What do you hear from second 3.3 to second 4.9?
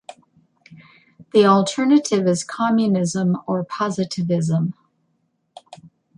or Positivism.